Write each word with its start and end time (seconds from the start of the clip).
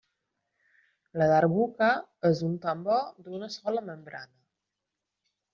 La 1.21 1.27
darbukka 1.31 1.91
és 2.31 2.41
un 2.49 2.57
tambor 2.65 3.07
d'una 3.27 3.53
sola 3.59 3.85
membrana. 3.91 4.35